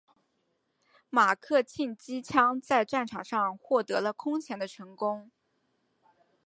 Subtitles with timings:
[1.11, 5.29] 马克沁机枪在战场上获得了空前的成功。